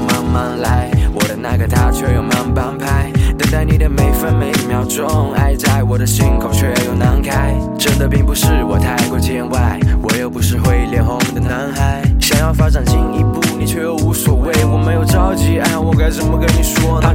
[0.00, 7.54] 慢慢来，我的那个他却又慢半拍，等待你的每分每秒钟，爱在我的心口却又难开。
[7.78, 14.52] 真的并不是我太过见外，我又不是会脸红的男孩，想要发展进一步，你却又无所谓。
[14.64, 17.14] 我没有着急，爱我该怎么跟你说呢？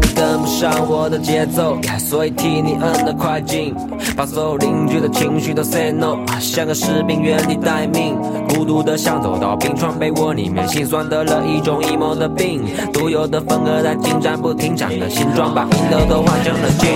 [0.62, 3.74] 上我的节奏，所以替你摁了快进，
[4.16, 8.16] 把所有邻居的情绪都 say no，像个士兵原地待命，
[8.48, 16.92] 孤独的像走到冰床被窝里面，心酸得了一种 emo 的病，独有的风格在进展不停，长的形状把音乐都换成了金。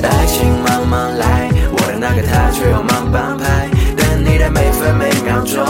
[0.00, 5.64] 爱情慢慢来，我的那个他却又慢半拍，等你的每分每秒钟，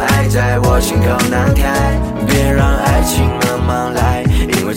[0.00, 2.63] 爱在我心口难开，别让，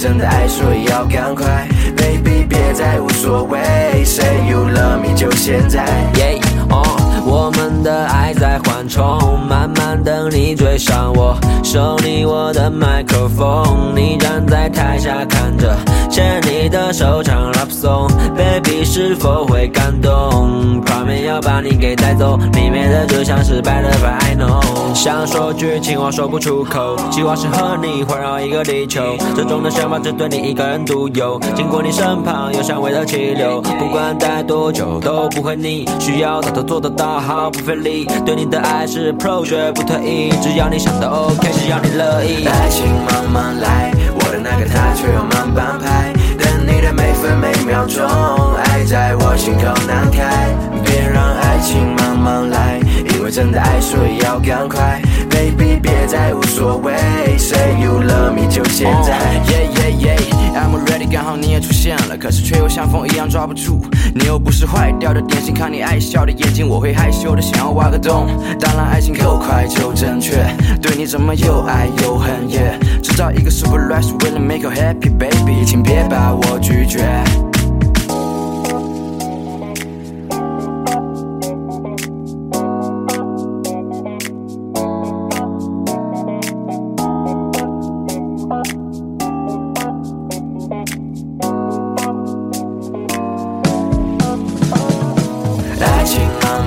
[0.08, 3.60] 真的爱所以要赶快，baby 别再无所谓
[4.06, 5.86] ，say you love me 就现在。
[6.14, 6.82] Yeah，哦，
[7.26, 15.76] 我们的爱在缓冲，慢慢等你追上我，手里我的麦克风，你站在台下看着，
[16.10, 17.22] 牵你的手
[18.60, 20.82] baby 是否会感动？
[20.88, 24.94] 画面要把你给带走，里面的就像是白的白，I know。
[24.96, 31.40] 想说句情话说不出口，计划是和你环绕一个地球，这种的想法只对你一个人独有。
[31.56, 38.08] 经过你身旁有香味的气流，不管待多久都不会腻，需要的都做得到，毫不费力。
[38.26, 42.46] 对你的爱是 pro 绝不退役，只要你想的 OK，只要你乐意。
[42.46, 46.12] 爱情慢慢来，我的那个他却又慢半拍，
[53.28, 56.94] 我真的爱所以要赶快，baby 别再无所谓
[57.38, 59.20] ，say you love me 就现在。
[59.44, 63.82] Yeah yeah yeah，I'm ready，刚好你也出现了，可是却又像风一样抓不住，
[64.16, 68.28] 你又不是坏掉的点心，看你爱笑的眼睛，我会害羞的想要挖个洞。
[68.62, 70.48] 当然爱情够快就正确，
[70.82, 72.80] 对你怎么又爱又恨耶？
[73.04, 77.04] 制造一个 super rush，为了 make you happy baby，请别把我拒绝。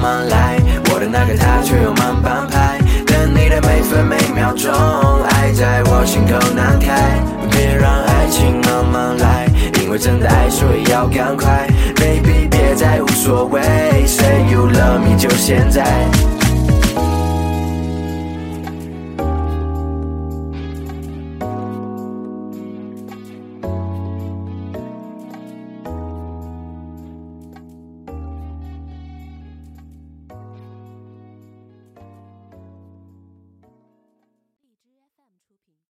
[0.00, 0.56] 慢来，
[0.90, 4.72] 我的那个他却又慢半拍，等你的每分每秒钟，
[5.28, 9.46] 爱在我心口难开，别让爱情慢慢来，
[9.82, 13.60] 因为真的爱所以要赶快，baby 别再无所谓
[14.06, 16.39] ，say you love me 就现在。